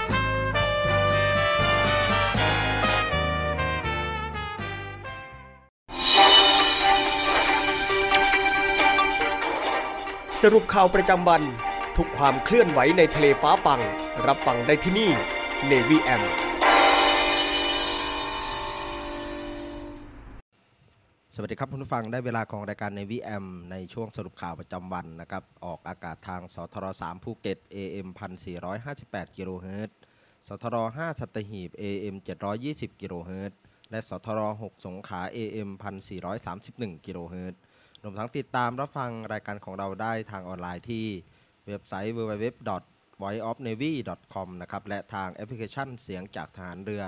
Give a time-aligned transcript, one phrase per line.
[10.45, 11.43] สรุปข่าวประจำวัน
[11.97, 13.79] ทุกความเคลื่อนไหวในทะเลฟ้าฟัง
[14.27, 15.11] รับฟังได้ที่นี่
[15.69, 16.21] Navy M
[21.33, 28.07] สวัสดีครับคุณผู้ฟังได้เวลาของรายการ Navy AM ในช่วงสรุปข่าวประจำวันนะครับ ออกอากาศทางสทร3ภูเก็ต AM
[28.71, 29.95] 1458กิโลเฮิรตซ์
[30.47, 32.15] สทร5สัตหีบ AM
[32.57, 33.51] 720กิโลเฮิรตซ์
[33.91, 35.69] และสทร6สงขลา AM
[36.37, 37.59] 1431กิโลเฮิรตซ์
[38.03, 41.05] รวมทั้งติดตามรับฟังรายการของเราได้ทางออนไลน์ที่
[41.67, 42.45] เว็บไซต์ www
[43.21, 43.93] v o i c e o f n a v y
[44.33, 47.05] c o m นะครับและทางแอปพลิเคชันเสียงจากทหารเรือ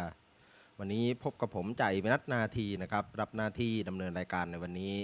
[0.79, 4.95] วันนี้พบกับผมใจมนัทนาทีนะครับ รับหน้าที่ดำเนินรายการในวันนี้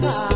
[0.00, 0.31] Bye.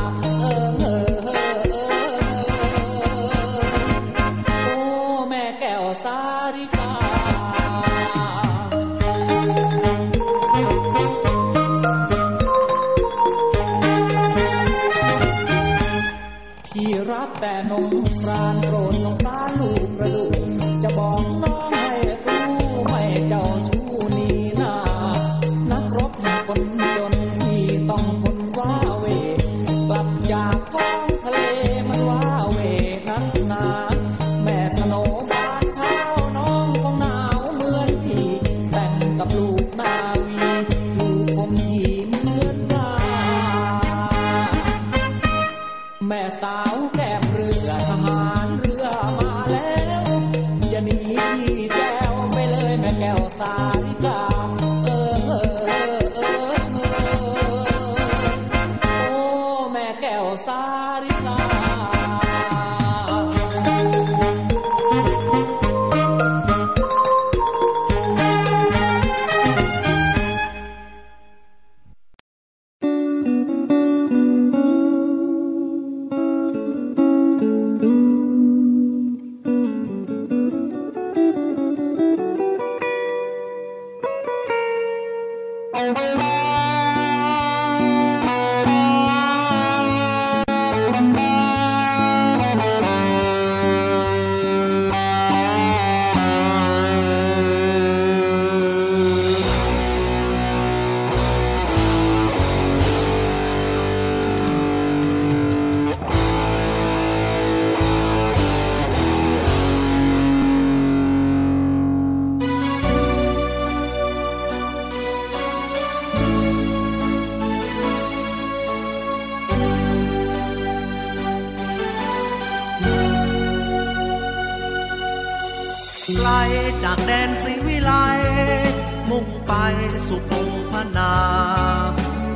[130.08, 131.14] สุพงพนา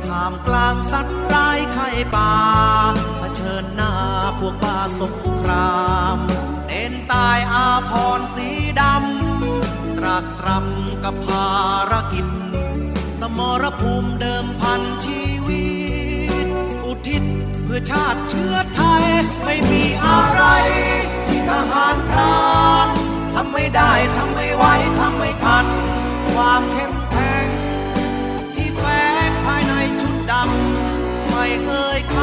[0.07, 2.33] ท่ามกลางสัตว์ร้ายไข่ป่า
[3.19, 3.91] เผชิญหน้า
[4.39, 5.79] พวกป่าสงครา
[6.15, 6.17] ม
[6.67, 8.49] เน้นตายอาพรสี
[8.81, 11.49] ดำ ตรักตรำกับภา
[11.91, 12.27] รกิจ
[13.19, 15.67] สมรภูมิเดิมพันชีวิ
[16.45, 16.47] ต
[16.85, 17.23] อุทิศ
[17.63, 19.05] เพื่อชาติเชื้อไทย
[19.45, 20.41] ไม่มีอะไร
[21.27, 22.45] ที่ทหารพรา
[22.85, 22.87] น
[23.33, 24.63] ทำไม่ได้ทำไม่ไหว
[24.99, 25.65] ทำไม่ทัน
[26.33, 26.90] ความเข้ม
[30.41, 30.47] ลั
[31.31, 32.17] ไม่เคยค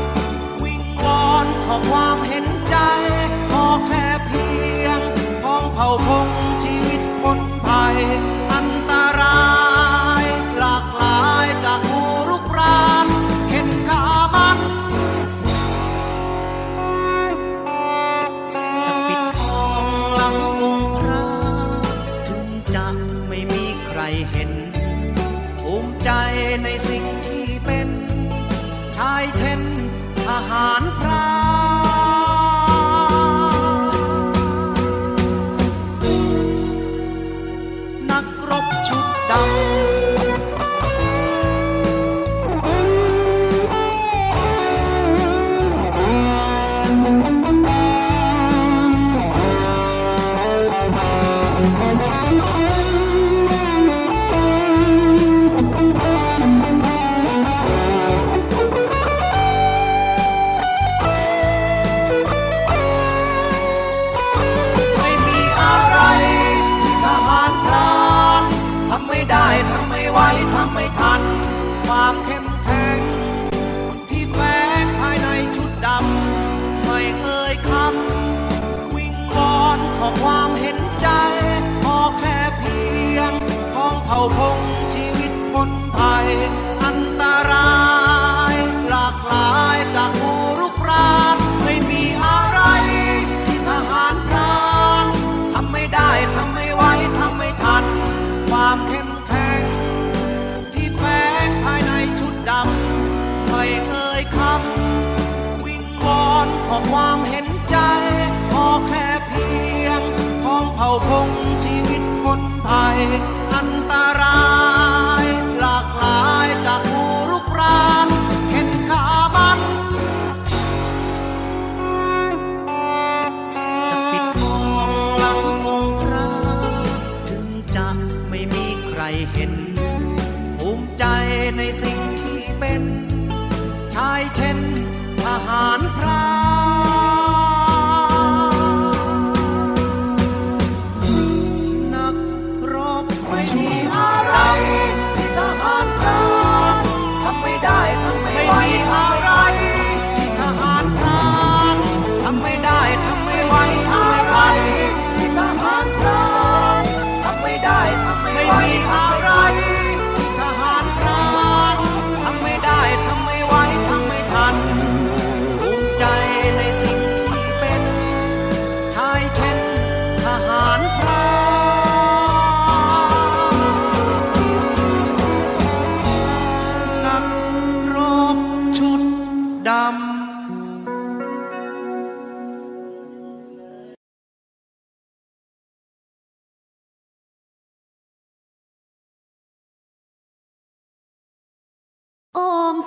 [0.00, 2.76] ำวิ่งวอนขอความเห็นใจ
[3.50, 4.48] ขอแค่เพี
[4.84, 5.00] ยง
[5.42, 6.28] พองเผ่าพง
[6.62, 7.94] ชีวิตคนไทย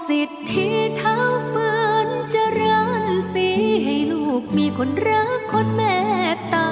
[0.08, 1.18] สิทธิเท้า
[1.52, 1.72] ฝื
[2.06, 3.48] นจรันสี
[3.84, 5.98] ให้ลูกมีคนรักคนแม่
[6.54, 6.68] ตา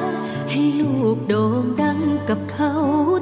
[0.51, 1.99] ให้ลูกโด่งดัง
[2.29, 2.73] กับเขา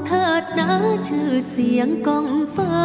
[0.08, 0.70] เถิดนะ
[1.08, 2.78] ชื่อเสียงกองฟ้า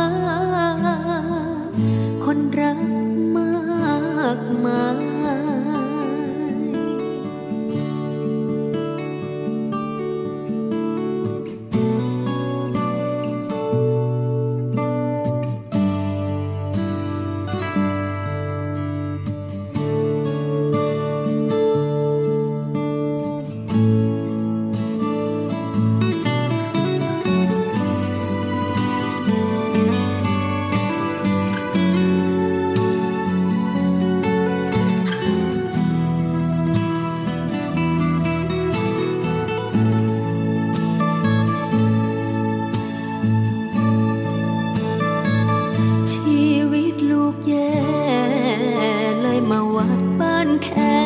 [50.64, 51.00] แค่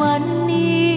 [0.00, 0.92] วันนี้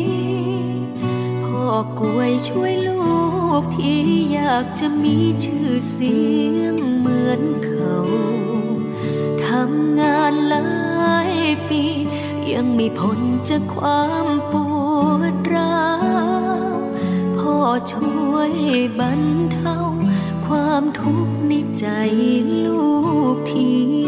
[1.43, 1.67] พ่อ
[1.99, 3.15] กวยช่วยลู
[3.61, 4.01] กที่
[4.33, 6.17] อยากจะมีชื่อเสี
[6.57, 7.97] ยงเหมือนเขา
[9.45, 11.33] ทำงานหลาย
[11.69, 11.83] ปี
[12.51, 14.53] ยังไม่พ้นจากความป
[15.19, 15.87] วดร้า
[16.77, 16.79] ว
[17.37, 17.57] พ่อ
[17.91, 18.53] ช่วย
[18.99, 19.23] บรร
[19.53, 19.77] เทา
[20.45, 21.85] ความทุกข์ในใจ
[22.65, 22.85] ลู
[23.35, 24.04] กที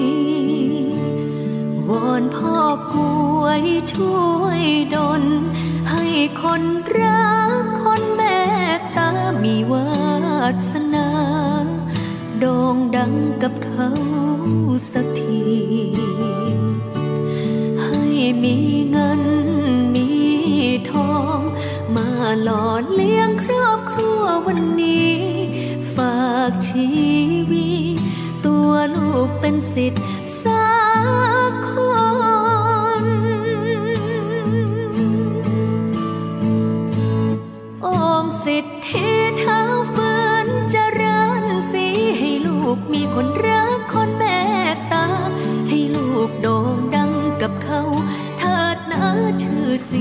[2.11, 2.55] อนพ่อ
[2.91, 3.09] ป่
[3.41, 3.61] วย
[3.93, 4.63] ช่วย
[4.95, 5.23] ดล
[5.91, 6.05] ให้
[6.41, 6.63] คน
[6.97, 8.39] รักคนแม่
[8.97, 9.09] ตา
[9.43, 9.87] มีวา
[10.71, 11.09] สนา
[12.39, 13.89] โด่งดังกับเขา
[14.91, 15.41] สักที
[17.83, 18.03] ให้
[18.43, 18.55] มี
[18.89, 19.23] เงิน
[19.95, 20.09] มี
[20.91, 21.39] ทอง
[21.95, 22.09] มา
[22.43, 25.15] หล่อเลี้ยงครอบครัววันนี้
[25.95, 26.89] ฝากชี
[27.51, 27.97] วิต
[28.45, 29.96] ตัวลูกเป็นสิทธ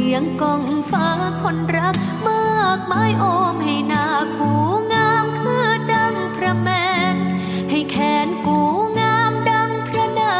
[0.08, 1.08] สียงกองฟ้า
[1.42, 1.96] คนรัก
[2.28, 4.06] มากมายโอมให้หน้า
[4.38, 4.52] กู
[4.92, 6.68] งามคือดังพระแม
[7.14, 7.16] น
[7.70, 8.58] ให้แขนกู
[9.00, 10.34] งามดังพระนา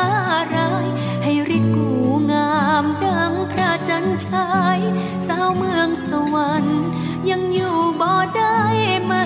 [0.54, 0.86] ราย
[1.24, 1.88] ให้ริดกู
[2.32, 4.78] งามดังพระจันชาย
[5.26, 6.82] สาวเมืองสวรรค์
[7.30, 8.58] ยังอยู่บ่ได้
[9.10, 9.20] มา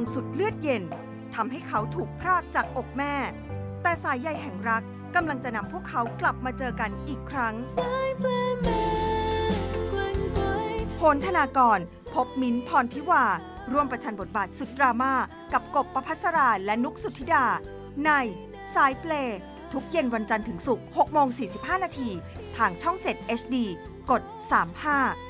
[0.00, 0.82] งสุดเลือดเย็น
[1.34, 3.14] ทำให้เขาถูกพรากจากอกแม่
[3.82, 4.82] แต่สายใยแห่งรัก
[5.14, 7.54] กำลังจะนำพวกเขากลับมาเจอกันอีกครั้ง
[10.96, 11.78] โหนธนากร
[12.14, 13.24] พบมิ้นพรทิวา
[13.72, 15.12] ร่วมประชันบทบาทสุดดราม่า
[15.52, 17.46] กับกบประพัสราและนุกสุธิดา
[18.04, 18.10] ใน
[18.74, 19.34] สายเพลง
[19.72, 22.10] ทุกเย็นวันจันทร์ถึงศุกร์6โมง45 นาที
[22.56, 23.56] ทางช่อง 7 HD
[24.10, 24.22] กด
[24.80, 25.29] 35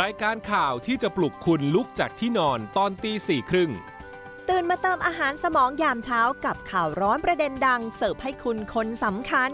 [0.00, 3.70] รายการข่าวที่จะปลุกคุณลุกจากที่นอนตอนตีสี่ครึ่ง
[4.48, 9.52] ตื่นมาเติมอาหารสมองยามเช้ากับข่าวร้อนประเด็นดัง เสิร์ฟให้คุณคนสำคัญ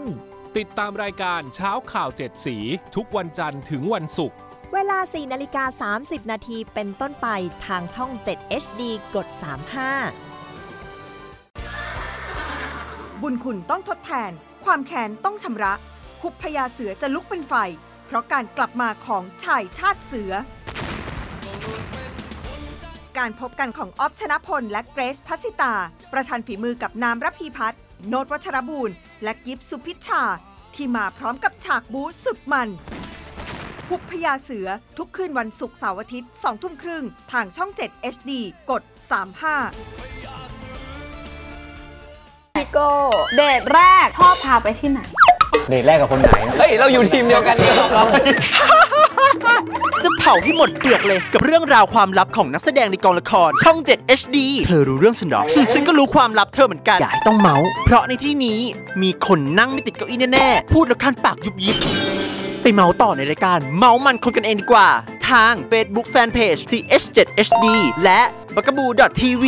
[0.57, 2.57] ติดตามรายการเช้าข่าวเจ็ดสี
[2.95, 4.37] ทุกวันจันทร์ถึงวันศุกร์
[4.73, 7.27] เวลา 4นาฬิกา30 นาทีเป็นต้นไป
[7.65, 8.81] ทางช่อง 7 HD
[9.15, 9.27] กด
[10.49, 14.31] 35 บุญคุณต้องทดแทน
[14.65, 15.73] ความแค้นต้องชำระ
[16.21, 17.53] คุบพญาเสือจะลุกเป็นไฟ
[18.11, 20.33] เพราะการกลับมาของชายชาติเสือ
[23.17, 25.73] การพบกันของออฟชนะพลและเกรซพัสิตา
[26.11, 30.23] ประชันฝีมือกับนามรพีพัฒน์โนตวัชรบูรณ์ และกิฟสุพิชชา
[30.75, 32.69] ที่มาพร้อมกับฉากบูสุดมัน
[33.89, 38.31] หุบพญาเสือทุกคืนวันศุกร์เสาร์อาทิตย์2ทุ่มครึ่งทางช่อง 7 HD
[38.69, 38.93] กด 35
[42.55, 42.89] พี่โก้
[43.35, 45.01] เดทแรกชอบพาไปที่ไหน
[45.69, 47.73] เดทแรกกับคนไหนเฮ้ย เราอยู่ทีมเดียวกันเนี่ย
[50.03, 54.37] จะเผาให้หมดเปลือกเลยกับเรื่องราวความลับของนักแสดงในกองละคร ช่อง 7 HD
[54.67, 58.59] เธอรู้เรื่องฉันหรอ ฉันก็รู้ความลับเธอเหมือนกัน อย่าให้ต้องเมาส์เพราะในที่นี้
[59.01, 61.77] มีคนนั่งไม่ติดเก้าอี้แน่ๆ พูดแล้วคันปากยุบยิบ
[62.61, 64.87] ไปเมาส์ต่อในรายการ เมาส์มันคนกันเองดีกว่า
[65.29, 67.65] ทาง Facebook Fanpage TH7HD
[68.03, 68.21] และ
[68.55, 69.43] b a g a b o o TV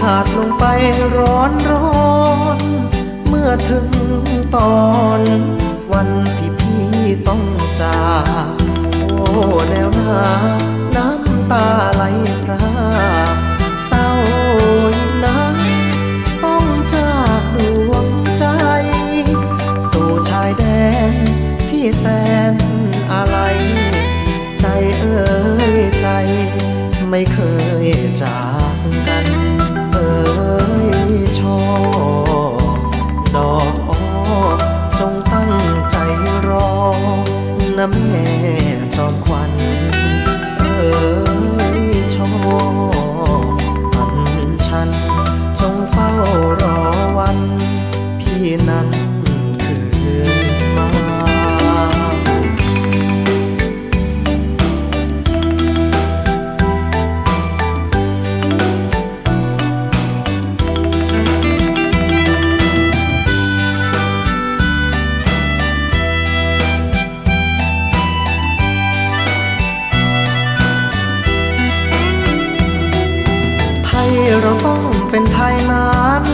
[0.00, 0.64] ขาดลงไป
[1.16, 2.12] ร้อนร้อ
[2.56, 2.58] น
[3.28, 3.86] เมื่อถึง
[4.56, 4.80] ตอ
[5.18, 5.20] น
[5.92, 6.88] วันที่พี่
[7.28, 7.42] ต้อง
[7.80, 8.06] จา
[8.44, 8.46] ก
[9.08, 9.24] โอ้
[9.70, 10.22] แนวหน้า
[10.96, 12.02] น้ำตาไหล
[12.42, 12.66] พรา
[13.34, 13.36] ก
[13.86, 14.08] เศร้า
[14.96, 15.56] ยิ่งนัก
[16.44, 18.44] ต้องจากดวงใจ
[19.90, 20.64] สู่ชายแด
[21.12, 21.14] น
[21.68, 22.04] ที่แส
[22.52, 22.54] น
[23.12, 23.36] อะไร
[24.60, 24.66] ใจ
[24.98, 25.22] เอ่
[25.78, 26.08] ยใจ
[27.10, 27.38] ไม่เค
[27.84, 27.86] ย
[28.22, 28.40] จา
[28.74, 28.76] ก
[29.08, 29.51] กัน
[31.38, 31.58] ชอ
[33.34, 34.02] ดอกอ้อ
[34.98, 35.52] จงตั้ง
[35.90, 35.96] ใจ
[36.48, 36.70] รอ
[37.76, 38.71] นะแม่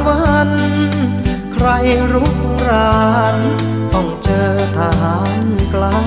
[0.07, 0.51] วัน
[1.53, 1.67] ใคร
[2.13, 3.37] รุกราน
[3.95, 6.01] ต้องเจอทหารกล้า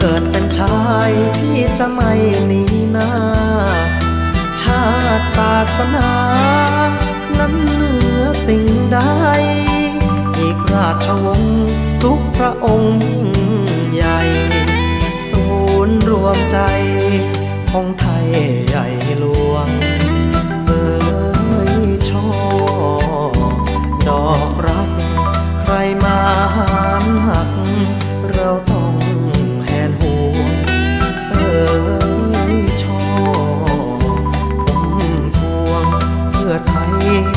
[0.00, 2.12] เกิดเป็นชายพี่จะไม่
[2.46, 3.12] หนีหน้า
[4.60, 4.84] ชา
[5.18, 6.10] ติศาสนา
[7.38, 8.98] นั้นเหนือสิ่งใด
[10.38, 11.68] อีกราชวงศ์
[12.02, 13.28] ทุกพระองค์ยิ่ง
[13.92, 14.20] ใหญ่
[15.30, 15.44] ศู
[15.86, 16.58] นย์รวมใจ
[17.70, 18.28] ของไทย
[18.68, 18.86] ใหญ่
[19.18, 19.68] หลวง
[24.10, 24.90] ดอกรัก
[25.60, 25.72] ใคร
[26.04, 26.18] มา
[26.56, 27.50] หามหัก
[28.32, 28.94] เราต้อง
[29.64, 30.36] แหนหัว
[31.30, 31.36] เอ
[32.50, 32.50] อ
[32.82, 33.02] ช่อ
[34.64, 34.84] ผม
[35.36, 35.84] พวง
[36.32, 36.94] เพื่อไทย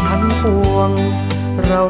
[0.08, 0.90] ทั้งปวง
[1.66, 1.82] เรา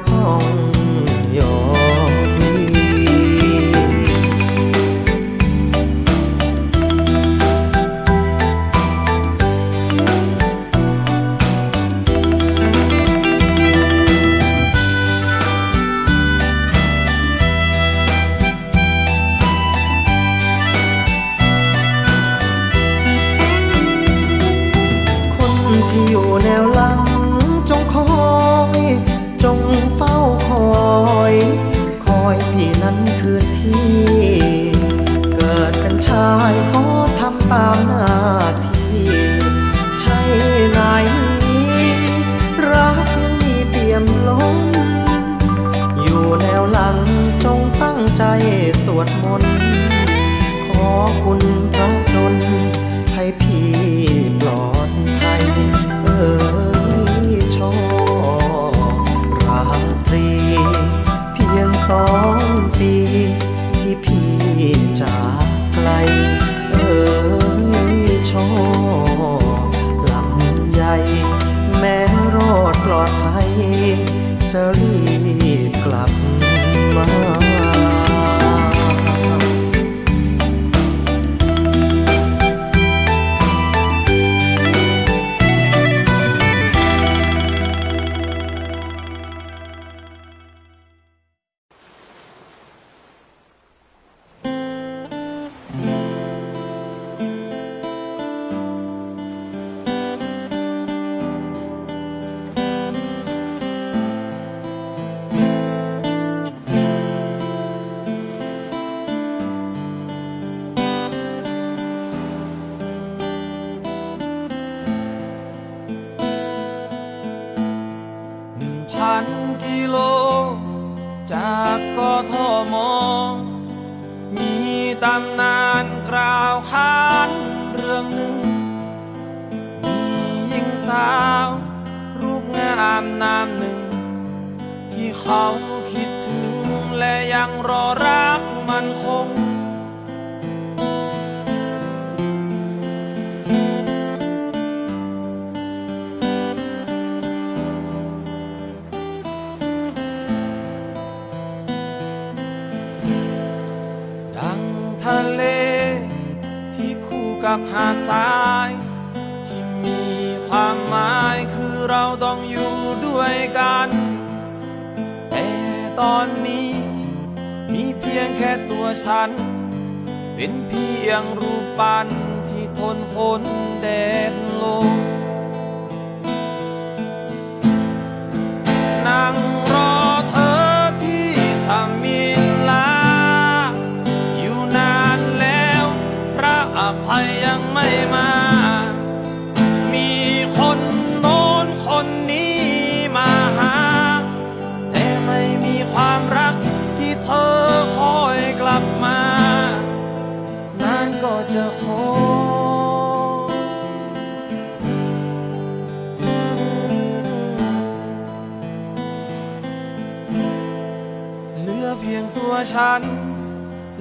[212.15, 213.01] พียงตัวฉัน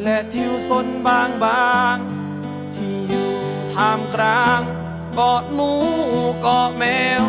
[0.02, 1.96] และทิวสนบางบาง
[2.74, 3.32] ที่อยู่
[3.74, 4.60] ท่ามกลาง
[5.18, 5.70] กอดหนู
[6.46, 6.84] กอดแม
[7.22, 7.24] ว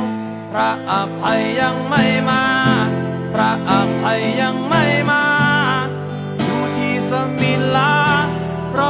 [0.51, 2.43] พระอภัยยังไม่มา
[3.33, 5.25] พระอภัยยังไม่มา
[6.41, 7.95] อยู่ที่สมิลา
[8.75, 8.89] เรา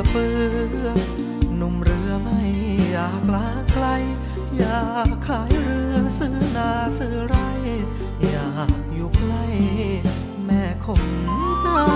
[0.00, 0.26] อื้อเฟื
[0.84, 0.88] อ
[1.56, 2.40] หนุ่มเรือไม่
[2.92, 3.86] อยากลาไกล
[4.56, 7.36] อยากขายเรือซื้อนาซื้อไร
[8.30, 9.44] อยากอยู่ใกล้
[10.46, 11.04] แม่คง
[11.62, 11.86] หน้า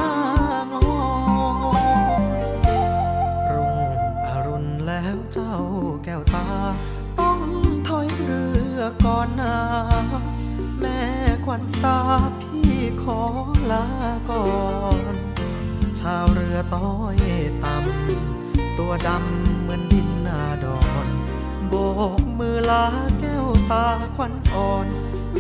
[0.73, 0.77] งอ
[3.53, 3.79] รุ่ง
[4.29, 5.55] อรุณแล้วเจ้า
[6.05, 6.47] แก้วตา
[7.21, 7.41] ต้อง
[7.89, 8.45] ถอยเรื
[8.77, 9.57] อก่อนนา
[10.81, 11.01] แม่
[11.45, 11.99] ควันตา
[12.41, 13.21] พี่ขอ
[13.71, 13.87] ลา
[14.31, 14.47] ก่อ
[15.13, 17.17] นาวเรือต้อย
[17.65, 21.07] ต่ำตัวดำเหมือนดินนาดอน
[21.69, 21.75] โบ
[22.19, 22.85] กมือลา
[23.21, 23.87] แก้วตา
[24.17, 24.87] ควันอ่อน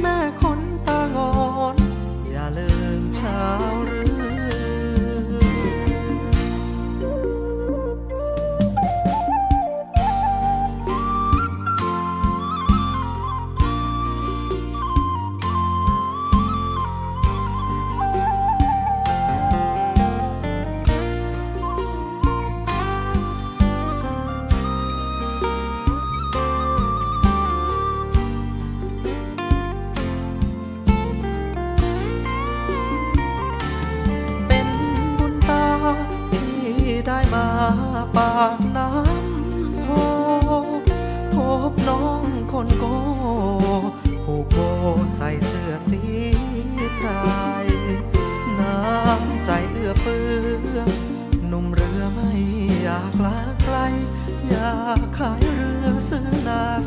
[0.00, 1.33] แม่คนตางอ
[1.74, 1.77] น
[2.31, 4.03] อย่าลืมชาวเรือ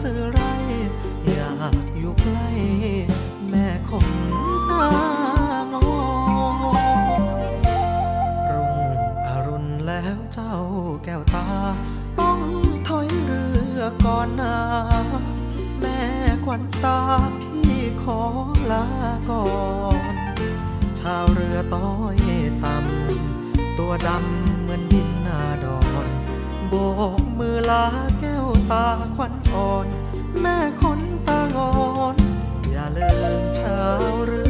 [0.03, 0.41] ซื้อไร
[1.27, 2.49] อยากอยู่ใกล้
[3.49, 4.09] แม่คง
[4.69, 4.87] ตา
[5.73, 5.77] งอ
[8.49, 8.71] รุ่ง
[9.27, 10.55] อรุณแล้วเจ้า
[11.03, 11.47] แก้วตา
[12.19, 12.39] ต้อง
[12.87, 13.45] ถอยเรื
[13.77, 14.57] อก่อนนา
[15.81, 15.99] แม่
[16.45, 16.99] ควันตา
[17.41, 18.21] พี่ขอ
[18.71, 18.85] ลา
[19.29, 19.45] ก่อ
[20.13, 20.15] น
[20.99, 22.17] ชาวเรือต้อย
[22.63, 26.07] ต่ำตัวดำเหมือนดินนาดอน
[26.67, 26.73] โบ
[27.19, 27.85] กมือลา
[28.71, 29.87] ตาควันอ่อน
[30.41, 31.71] แม่คนตางอ
[32.13, 32.15] น
[32.71, 33.79] อย่าลืมชา
[34.25, 34.46] เรือ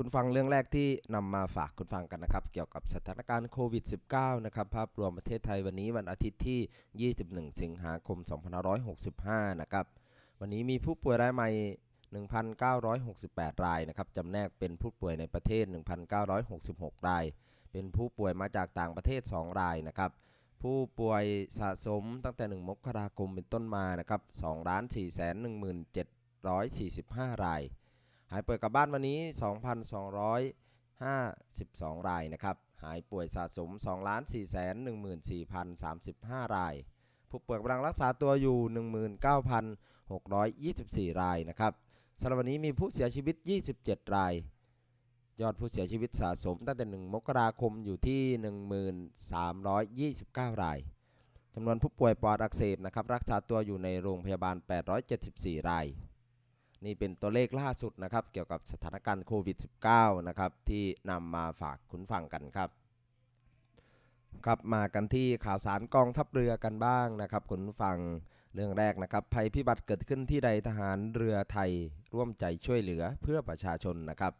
[0.00, 3.84] คุณฟังเรื่องแรกที่นำมาฝากคุณฟังกันนะครับ เกี่ยวกับสถานการณ์โควิด
[4.14, 8.18] -19 นะครับ ภาพรวมประเทศไทยวันนี้วันอาทิตย์ที่ 21 สิงหาคม
[8.94, 9.86] 2565 นะครับ
[10.40, 11.48] วันนี้มีผู้ป่วยรายใหม่
[12.52, 15.64] 1,968 รายนะครับจำแนกเป็นผู้ป่วยในประเทศ
[16.36, 17.24] 1,966 ราย
[17.72, 20.10] เป็นผู้ป่วยมาจากต่างประเทศ 2 รายนะครับ
[20.62, 21.24] ผู้ป่วย
[21.58, 24.76] สะสมตั้งแต่ 1 มกราคมเป็นต้นมานะครับ2 4 1
[27.34, 27.62] 745 ราย
[28.30, 29.20] หายป่วยกลับบ้านวันนี้
[30.18, 33.88] 2,252 รายนะครับ หายป่วยสะสม 2 4
[34.24, 35.66] 1 4 0
[36.02, 36.74] 35 ราย
[37.30, 38.58] ผู้ป่วยกำลังรักษาตัวอยู่
[41.08, 41.72] 19,624 รายนะครับ
[42.20, 43.36] สำหรับวันนี้มีผู้เสียชีวิต
[43.74, 44.32] 27 ราย
[45.40, 48.22] ยอดผู้เสียชีวิตสะสมตั้งแต่ 1 มกราคมอยู่ที่
[50.52, 50.78] 1329 ราย
[51.54, 54.56] จำนวนผู้ป่วยปอดอักเสบนะครับรักษาตัวอยู่ในโรงพยาบาล
[55.12, 55.86] 874 ราย
[56.86, 59.56] นี่เป็นตัวเลขล่าสุดนะครับ เกี่ยวกับสถานการณ์โควิด
[59.92, 62.70] -19 นะครับ ที่นำมาฝากคุณฟังกันครับ
[64.46, 67.98] ครับมากันที่ข่าวสารกองทัพเรือกันบ้างนะครับ คุณฟัง
[68.54, 71.70] เรื่องแรกนะครับ ภัยพิบัติเกิดขึ้นที่ใดทหารเรือไทย
[72.14, 74.32] ร่วมใจช่วยเหลือเพื่อประชาชนนะครับ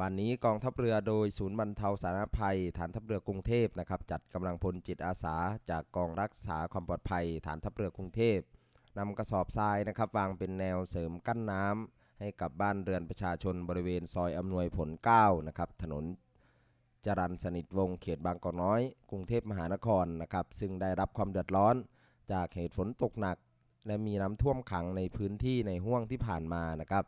[0.00, 5.36] วันนี้กองทัพเรือโดยศูนย์บรรเทาสาธารณภัย ฐานทัพเรือกรุงเทพนะครับ จัดกำลังพลจิตอาสา
[5.70, 8.38] จากกองรักษาความปลอดภัย ฐานทัพเรือกรุงเทพ
[8.98, 16.04] นำกระสอบทรายนะครับวางเป็นแนวเสริมกั้นน้ำให้กับบ้านเรือนประชาชนบริเวณซอยอำนวยผล 9 นะครับ ถนน
[17.06, 18.80] จรันสนิทวงศ์เขตบางกอกน้อย
[19.10, 21.74] กรุงเทพมหานครนะครับ ซึ่งได้รับความเดือดร้อน
[22.32, 23.36] จากเหตุฝนตกหนัก
[23.86, 27.04] และมีน้ำท่วมขังในพื้นที่ในห้วงที่ผ่านมานะครับ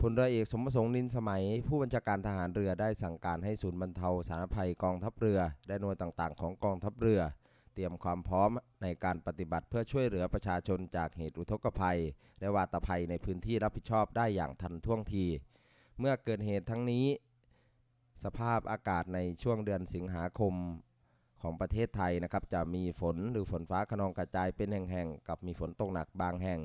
[0.00, 7.20] พลเรือเอกสมประสงค์นินสมัย ผู้บัญชาการทหารเรือได้สั่งการให้ศูนย์บรรเทาสาธารณภัยกองทัพเรือ และหน่วยต่างๆ ของกองทัพเรือ
[7.74, 8.50] เตรียมความพร้อม
[8.82, 11.98] ในการปฏิบัติเพื่อช่วยเหลือประชาชนจากเหตุอุทกภัย
[12.40, 15.24] และวาตภัยในพื้นที่รับผิดชอบได้อย่างทันท่วงที
[15.98, 17.06] เมื่อเกิดเหตุทั้งนี้
[18.24, 20.54] สภาพอากาศในช่วงเดือนสิงหาคม
[21.42, 26.60] ของประเทศไทยนะครับจะมีฝนหรือฝนฟ้าขนองกระจายเป็นแห่งๆกับมีฝนตกหนักบางแห่ง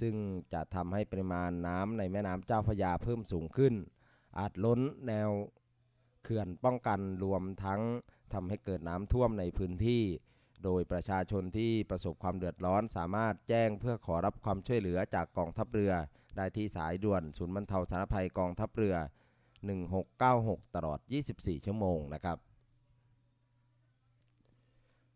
[0.00, 0.14] ซึ่ง
[0.52, 3.74] จะทำให้ปริมาณน้ำในแม่น้ำเจ้าพระยาเพิ่มสูงขึ้น
[4.38, 5.30] อาจล้นแนว
[6.22, 7.80] เขื่อนป้องกันรวมทั้ง
[8.32, 10.02] ทำให้เกิดน้ำท่วมในพื้นที่
[10.64, 15.92] โดยประชาชนที่ประสบความเดือดร้อนสามารถแจ้งเพื่อขอรับความช่วยเหลือจากกองทัพเรือ
[16.36, 18.96] ได้ที่สายด่วนศูนย์บรรเทาสาธารณภัยกองทัพเรือ
[19.86, 20.98] 1696 ตลอด
[21.32, 22.38] 24 ชั่วโมงนะครับ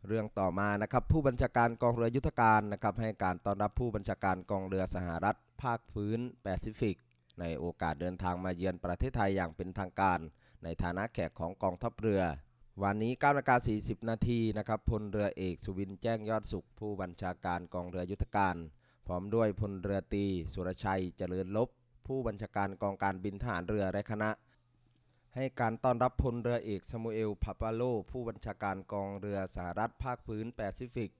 [0.06, 6.96] เรื่องต่อมานะครับผู้บัญชาการกองเรือยุทธการนะครับให้การต้อนรับผู้บัญชาการกองเรือสหรัฐ ภาคพื้นแปซิฟิก
[7.40, 10.18] ในโอกาสเดินทางมาเยือนประเทศไทยอย่างเป็นทางการ
[10.64, 12.22] ในฐานะแขกของกองทัพเรือ
[12.84, 18.56] วันนี้9นาฬิกา40 นาทีนะครับพลเรือเอกสุวินแจ้งยอดสุข ผู้บัญชาการกองเรือยุทธการ
[19.06, 21.68] พร้อมด้วยพลเรือตีสุรชัยเจริญลบ
[22.06, 24.30] ผู้บัญชาการกองการบินทหารเรือและคณะ
[25.34, 31.10] ให้การต้อนรับพลเรือเอกซามูเอลพาปาโร ผู้บัญชาการกองเรือสหรัฐภาคพื้นแปซิฟิก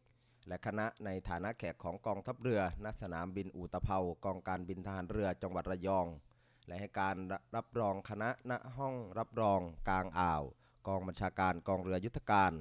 [0.49, 6.07] และคณะในฐานะแขกของกองทัพเรือณสนามบินอู่ตะเภากองการบินทหารเรือจังหวัดระยอง
[6.67, 7.17] และให้การ
[7.57, 10.45] รับรองคณะณห้องรับรองกลางอ่าว
[10.89, 12.53] กองบัญชาการกองเรือยุทธการ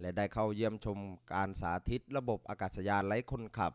[0.00, 0.98] และได้เข้าเยี่ยมชม
[1.32, 3.72] การสาธิตระบบอากาศยานไร้คนขับ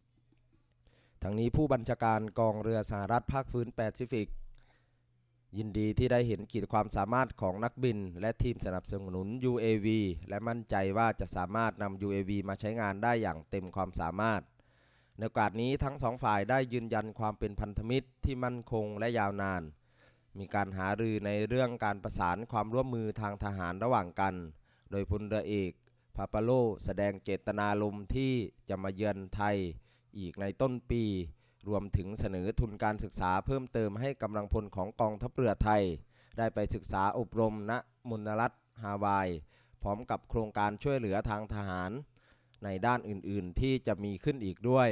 [1.24, 4.28] ทั้งนี้ผู้บัญชาการกองเรือสหรัฐภาคพื้นแปซิฟิก
[5.58, 9.88] ยินดีที่ได้เห็นขีดความสามารถของนักบิน และทีมสนับสนุน UAV
[10.30, 14.42] และมั่นใจว่าจะสามารถนำ UAV มาใช้งานได้อย่างเต็มความสามารถ
[15.18, 19.62] ในโอกาสนี้ทั้งสองฝ่ายได้ยืนยันความเป็นพันธมิตรที่มั่นคงและยาวนาน
[20.40, 24.36] มีการหารือในเรื่องการประสานความร่วมมือทางทหารระหว่างกัน
[24.92, 25.72] โดยพลเรือเอก
[26.16, 26.52] พาปาโล
[26.84, 28.34] แสดงเจตนารมณ์ที่
[28.70, 29.58] จะมาเยือนไทย
[30.18, 31.04] อีกในต้นปี
[31.68, 35.84] รวมถึงเสนอทุนการศึกษาเพิ่มเติมให้กำลังพลของกองทัพเรือไทย
[36.38, 37.72] ได้ไปศึกษาอบรมณ
[38.10, 39.30] มุนรัฐฮาวาย
[39.82, 41.92] พร้อมกับโครงการช่วยเหลือทางทหาร
[42.64, 44.90] ในด้านอื่นๆที่จะมีขึ้นอีกด้วย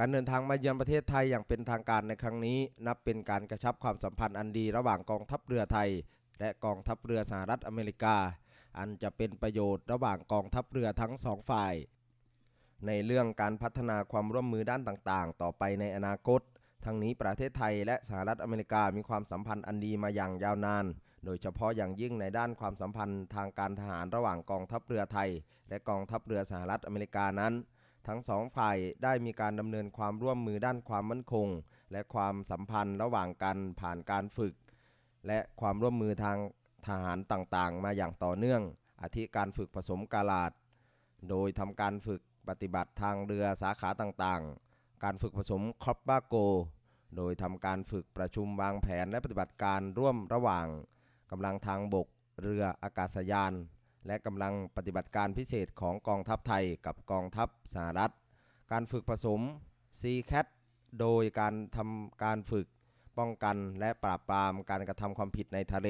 [0.00, 5.90] การเดินทางมาเยือนประเทศไทยอย่างเป็นทางการในครั้งนี้ นับเป็นการกระชับความสัมพันธ์อันดีระหว่างกองทัพเรือไทย
[6.40, 8.16] และกองทัพเรือสหรัฐอเมริกา
[8.78, 11.74] อันจะเป็นประโยชน์ระหว่างกองทัพเรือทั้งสองฝ่าย
[12.86, 16.40] ในเรื่องการพัฒนาความร่วมมือด้านต่างๆ ต่อไปในอนาคต
[16.84, 20.84] ทั้งนี้ประเทศไทยและสหรัฐอเมริกามีความสัมพันธ์อันดีมาอย่างยาวนาน
[21.24, 25.30] โดยเฉพาะอย่างยิ่งในด้านความสัมพันธ์ทางการทหารระหว่างกองทัพเรือไทย
[25.68, 27.54] และกองทัพเรือสหรัฐอเมริกานั้น
[28.08, 31.48] ทั้งสองฝ่ายได้มีการดำเนินความร่วมมือด้านความมั่นคง
[31.92, 34.54] และความสัมพันธ์ระหว่างกันผ่านการฝึก
[35.26, 36.38] และความร่วมมือทาง
[36.86, 38.62] ทหารต่างๆ มาอย่างต่อเนื่อง
[39.02, 40.52] อาทิการฝึกผสมกาลาด
[41.30, 46.36] โดยทำการฝึกปฏิบัติทางเรือสาขาต่างๆ การฝึกผสมครอปบาโก
[47.16, 50.66] โดยทำการฝึกประชุมวางแผนและปฏิบัติการร่วมระหว่าง
[51.30, 52.08] กำลังทางบก
[52.40, 53.52] เรืออากาศยาน
[54.08, 58.12] และกำลังปฏิบัติการพิเศษของกองทัพไทยกับกองทัพสหรัฐ
[58.72, 59.40] การฝึกผสม
[60.00, 60.46] c c a t
[61.00, 62.66] โดยการทำการฝึก
[63.18, 65.88] ป้องกันและปราบปรามการกระทำความผิดในทะเล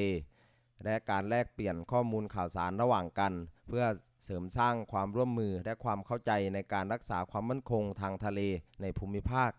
[0.85, 3.33] และการแลกเปลี่ยนข้อมูลข่าวสารระหว่างกัน
[3.67, 3.85] เพื่อ
[4.25, 8.41] เสริมสร้างความร่วมมือและความเข้าใจในการรักษาความมั่นคงทางทะเล
[8.83, 9.53] ในภูมิภาค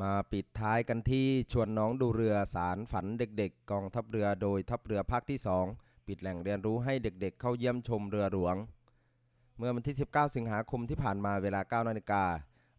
[0.00, 8.56] มาปิดท้ายกันที่ชวนน้องดูเรือสารฝันเด็กๆ กองทัพเรือโดยทัพเรือภาคที่ 2 ปิดแหล่งเรียนรู้ให้เด็กๆ เข้าเยี่ยมชมเรือหลวง
[9.58, 12.24] เมื่อวันที่ 19 สิงหาคมที่ผ่านมาเวลา 9 นาฬิกา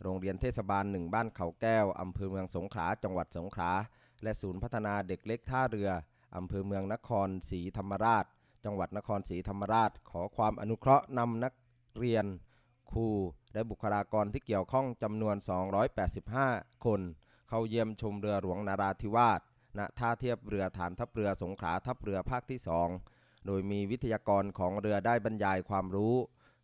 [0.04, 3.72] โรงเรียนเทศบาลหนึ่งบ้านเขาแก้ว อำเภอเมืองสงขลา จังหวัดสงขลา
[4.24, 5.90] และศูนย์พัฒนาเด็กเล็กท่าเรือ
[6.36, 8.26] อำเภอเมืองนครศรีธรรมราช
[8.66, 11.54] จังหวัดนครศรีธรรมราช ขอความอนุเคราะห์นำนัก
[11.98, 12.26] เรียน
[12.92, 13.08] ครู
[13.54, 15.36] และบุคลากรที่เกี่ยวข้องจำนวน
[16.12, 17.02] 285 คน
[17.50, 19.42] เข้าเยี่ยมชมเรือหลวงนาราธิวาส
[19.78, 23.13] ณท่าเทียบเรือฐานทัพเรือสงขลาทัพเรือภาคที่2
[23.46, 26.16] โดยมีวิทยากรของเรือได้บรรยายความรู้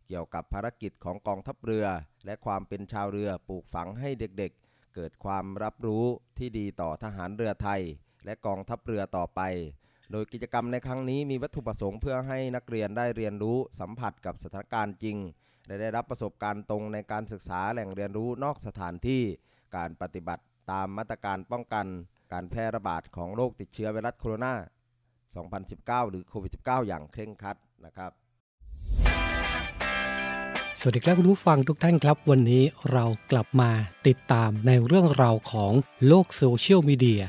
[0.06, 1.86] เกี่ยวกับภารกิจของกองทัพเรือ
[2.26, 6.04] และความเป็นชาวเรือปลูกฝังให้เด็กๆ เกิดความรับรู้
[6.38, 7.82] ที่ดีต่อทหารเรือไทย
[8.24, 9.40] และกองทัพเรือต่อไป
[10.12, 15.16] โดยกิจกรรมในครั้งนี้มีวัตถุประสงค์เพื่อให้นักเรียนได้เรียนรู้สัมผัสกับสถานการณ์จริง
[15.66, 19.22] และได้รับประสบการณ์ตรงในการศึกษาแหล่งเรียนรู้นอกสถานที่
[19.76, 21.86] การปฏิบัติตามมาตรการป้องกัน
[22.32, 24.54] การแพร่ระบาดของโรคติดเชื้อไวรัสโคโรนา
[25.38, 27.56] 2019 หรือโควิด -19 อย่างเคร่งครัด
[27.86, 28.10] นะครับ
[30.80, 32.62] สวัสดีครับคุณผู้ฟังทุกท่านครับ วันนี้
[32.92, 33.70] เรากลับมา
[34.08, 35.72] ติดตามในเรื่องราวของ
[36.08, 37.22] โลกโซเชียลมีเดีย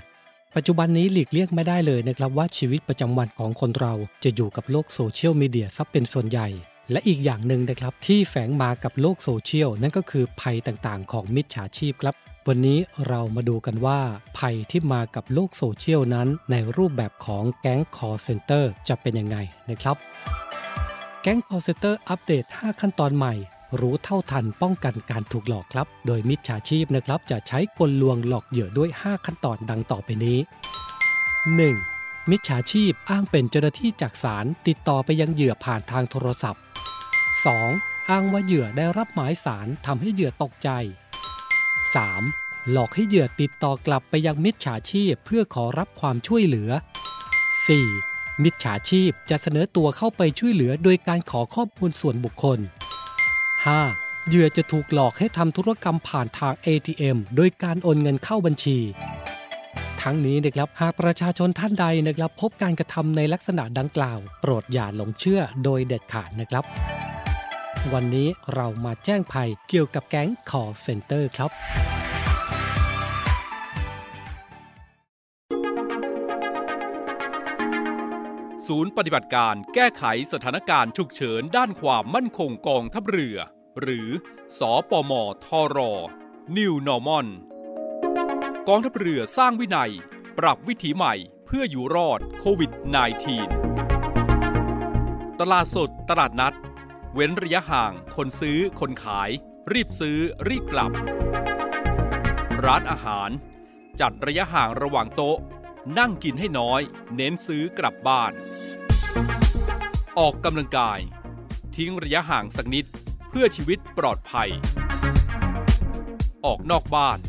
[0.55, 3.93] ปัจจุบันนี้หลีกเลี่ยงไม่ได้เลยนะครับว่าชีวิตประจำวันของคนเรา
[4.23, 6.47] จะอยู่กับโลกโซเชียลมีเดียซะเป็นส่วนใหญ่
[6.91, 12.15] และอีกอย่างหนึ่งนะครับที่แฝงมากับโลกโซเชียลนั่นก็คือภัยต่างๆ ของมิจฉาชีพครับ
[12.49, 13.99] วันนี้เรามาดูกันว่า
[14.37, 19.37] ภัยที่มากับโลกโซเชียลนั้น ในรูปแบบของแก๊ง call center จะเป็นยังไง
[19.69, 19.97] นะครับ
[21.21, 23.33] แก๊ง call center อัปเดต 5 ขั้นตอนใหม่
[23.79, 30.37] รู้เท่าทันป้องกันการถูกหลอกครับ โดยมิจฉาชีพนะครับ จะใช้กลลวงหลอกเหยื่อด้วย 5 ขั้นตอนดังต่อไปนี้
[31.13, 32.29] 1.
[32.31, 36.61] มิจฉาชีพอ้างเป็นเจ้าหน้าที่จากศาลติดต่อไปยังเหยื่อผ่านทางโทรศัพท์
[37.55, 38.09] 2.
[38.09, 40.71] อ้างว่าเหยื่อได้รับหมายสารทำให้เหยื่อตกใจ
[41.99, 42.71] 3.
[42.71, 46.69] หลอกให้เหยื่อติดต่อกลับไปยังมิจฉาชีพเพื่อขอรับความช่วยเหลือ
[47.61, 48.43] 4.
[48.43, 52.59] มิจฉาชีพจะเสนอตัวเข้าไปช่วยเหลือโดยการขอข้อมูลส่วนบุคคล
[53.63, 54.27] 5.
[54.27, 58.77] เหยื่อจะถูกหลอกให้ทำธุรกรรมผ่านทาง ATM โดยการโอนเงินเข้าบัญชี
[60.01, 66.63] ทั้งนี้นะครับหากประชาชนท่านใดนะครับ พบการกระทำในลักษณะดังกล่าว โปรดอย่าหลงเชื่อโดยเด็ดขาดนะครับ
[67.93, 71.51] วันนี้เรามาแจ้งภัยเกี่ยวกับแก๊ง call center ครับ
[78.67, 83.37] ศูนย์ปฏิบัติการแก้ไขสถานการณ์ฉุกเฉินด้านความมั่นคงกองทัพเรือ
[83.81, 84.07] หรือ
[84.59, 85.11] สอปม
[85.45, 85.77] ทร
[86.57, 87.27] New Normal
[88.69, 89.91] กองทัพเรือสร้างวินัย
[90.39, 91.13] ปรับวิถีใหม่
[91.45, 92.71] เพื่ออยู่รอดโควิด
[94.05, 96.55] -19 ตลาดสดตลาดนัด
[97.15, 99.29] เว้นระยะห่าง คนซื้อ คนขาย
[99.73, 100.17] รีบซื้อ
[100.49, 100.91] รีบกลับ
[102.65, 103.29] ร้านอาหาร
[104.01, 105.37] จัดระยะห่างระหว่างโต๊ะ
[105.97, 106.81] นั่งกินให้น้อย
[107.15, 108.31] เน้นซื้อกลับบ้าน
[110.19, 110.99] ออกกำลังกาย
[111.75, 112.85] ทิ้งระยะห่างสักนิด
[113.29, 114.49] เพื่อชีวิตปลอดภัย
[116.45, 117.19] ออกนอกบ้าน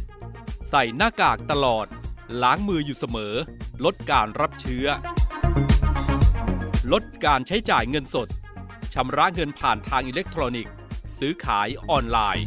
[0.71, 1.87] ใส่หน้ากากตลอด
[2.43, 3.35] ล้างมืออยู่เสมอ
[3.85, 4.87] ลดการรับเชื้อ
[6.93, 8.29] ลดการใช้จ่ายเงินสด
[8.97, 10.75] ชำระเงินผ่านทางอิเล็กทรอนิกส์
[11.19, 12.47] ซื้อขายออนไลน์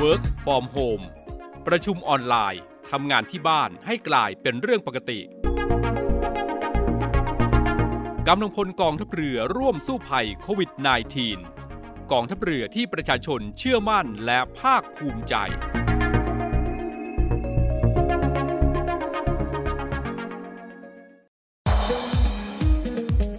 [0.00, 1.04] Work from home
[1.66, 5.20] ประชุมออนไลน์ทำงานที่บ้านให้กลายเป็นเรื่องปกติ
[8.28, 10.70] กำลังพลกองทัพเรือร่วมสู้ภัยโควิด
[11.40, 15.34] -19 กองทัพเรือที่ประชาชนเชื่อมั่นและภาคภูมิใจ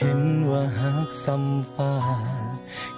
[0.00, 1.92] เห็นว่าหักซ้ำฟ้า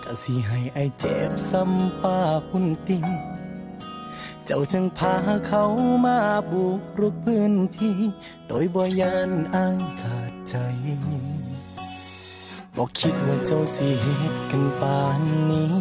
[0.03, 2.17] ก็สิให้ไอายเจ็บซ้ำฟ้า
[2.49, 3.07] พุ่นติง
[4.45, 5.15] เจ้าจึงพา
[5.47, 5.65] เขา
[6.05, 6.19] มา
[6.51, 7.99] บุกรุกพื้นที่
[8.47, 10.55] โดยบ่ยานอายขาดใจ
[12.77, 15.21] บอกคิดว่าเจ้าสิเหตุกันปาน
[15.51, 15.75] นี้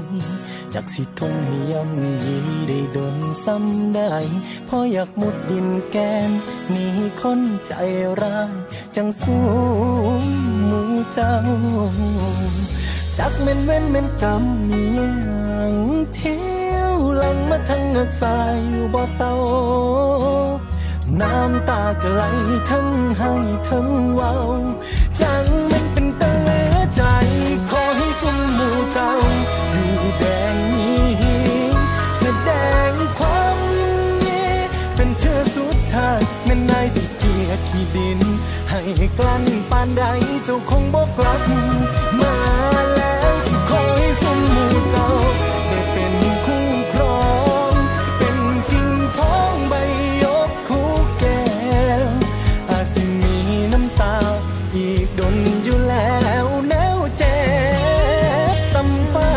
[0.74, 2.36] จากสิทนให้ย่ำยี
[2.68, 4.14] ได้ดนซ้ำได้
[4.66, 5.98] เพราะอยากมุดดินแก
[6.28, 6.32] น
[6.70, 6.88] หนี
[7.22, 7.74] คนใจ
[8.22, 8.54] ร้าย
[8.96, 10.49] จังสู้
[11.14, 11.36] เจ้า
[13.18, 15.74] จักเม่นเว้นเม่นกรรมมีอย่าง
[16.14, 19.34] เที่ยวหลังมาทั้งเงือกสายอยู่บ่เศร้า
[21.22, 22.24] น้ำตาก็ไหล
[22.70, 22.88] ทั้ง
[23.18, 23.32] ให้
[23.68, 24.34] ทั้งเว้า
[25.20, 26.50] จังมันเป็นตะเล
[26.96, 27.02] ใจ
[27.70, 29.12] ขอให้สมหมู่เจ้า
[29.72, 31.06] อยู่แดงนี้
[32.20, 32.50] แสด
[32.90, 33.96] งความยิน
[34.26, 34.44] ดี
[34.96, 38.20] เป็นเชื่อสุดท้ายแม่นนายสิเกียรติขี้ดิน
[38.70, 40.04] ให้กลั้นปานใด
[40.46, 41.42] เจ้าคงบอกลับ
[42.20, 42.36] มา
[42.96, 43.36] แล้ว
[43.70, 45.08] ขอให้สมหมู่เจ้า
[45.68, 46.14] ได้เป็น
[46.46, 47.22] คู่ครอ
[47.72, 47.74] ง
[48.18, 48.38] เป็น
[48.72, 49.74] กิ่งทองใบ
[50.24, 50.90] ยกคู่
[51.20, 51.44] แก้
[52.06, 52.08] ว
[52.70, 53.38] อาจสิมี
[53.74, 54.16] น้ำตา
[54.76, 57.40] อีกดนอยู่แล้วแนวเจ็
[58.56, 59.32] บซ้ำฟา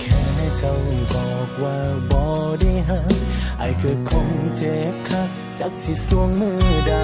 [0.00, 0.20] แค่
[0.58, 0.74] เจ้า
[1.12, 1.78] บอกว่า
[2.10, 2.20] บ่
[2.60, 3.14] ได้หัก
[3.58, 5.30] ไอ้ก็คงเจ็บคัก
[5.60, 6.94] จักสิสวงมือใด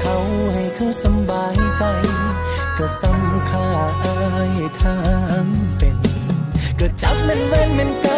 [0.00, 0.16] เขา
[0.54, 1.82] ให้เขาสบายใจ
[2.76, 3.66] ก็สำค่า
[4.04, 4.16] อา
[4.56, 4.98] ยทา
[5.44, 5.46] ง
[5.78, 5.96] เป็น
[6.80, 8.11] ก็จับมันเว้นมันกำ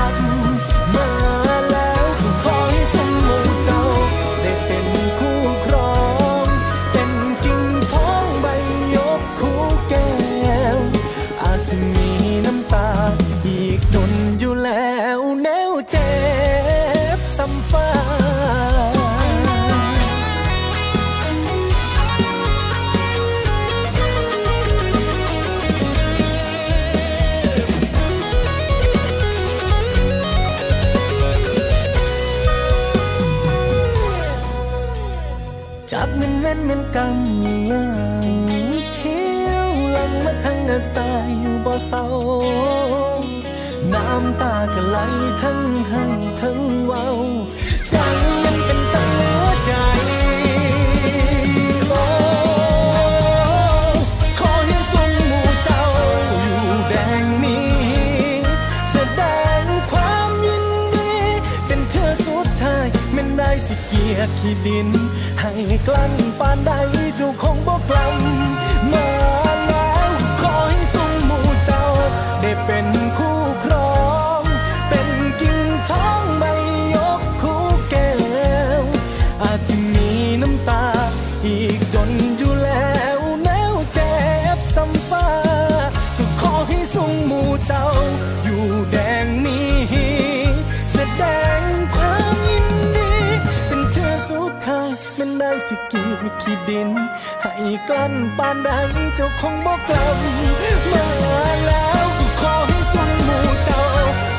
[0.00, 0.41] า
[96.68, 96.88] ดิน
[97.42, 97.54] ให้
[97.88, 98.70] กลั้นปานใด
[99.14, 100.16] เจ้าคงบอกกลับ
[100.92, 101.06] มา
[101.66, 103.82] แล้วก็ขอให้สมหมู่เจ้า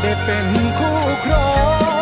[0.02, 0.48] ได้เป็น
[0.78, 1.48] คู่ครอ
[1.92, 1.93] ง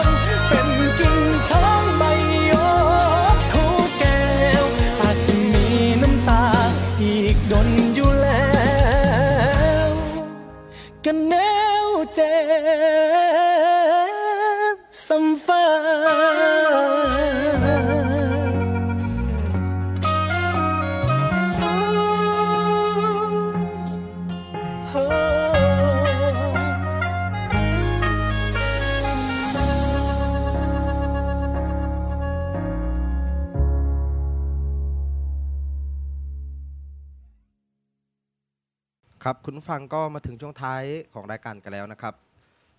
[39.32, 42.14] ครับคุณฟังก็มาถึงช่วงท้ายของรายการกันแล้วนะครับ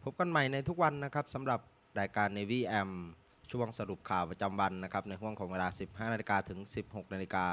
[0.02, 1.60] พบกันใหม่ในทุกวันนะครับสำหรับ
[2.00, 2.90] รายการ Navy AM
[3.50, 7.46] ช่วงสรุปข่าวประจำวันนะครับในห่วงของเวลา 15 นาฬิกาถึง 16 นาฬิกา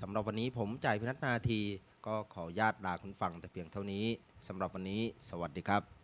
[0.00, 1.60] สำหรับวันนี้ผมจ่ายพินัทนาที
[2.06, 4.04] ก็ขอญาตลาคุณฟังแต่เพียงเท่านี้
[4.46, 5.99] สำหรับวันนี้ สวัสดีครับ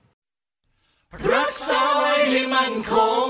[1.32, 2.94] รักษาไว้ให้มั่นค
[3.26, 3.28] ง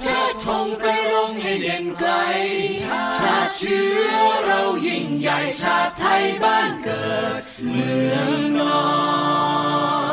[0.00, 2.10] เทิดธงไปรงให้เด่นไกล
[2.82, 7.08] ชาติเชื้อเรายิ่งใหญ่ชาติไทยบ้านเกิ
[7.40, 8.78] ดเมืองนอ
[10.04, 10.05] น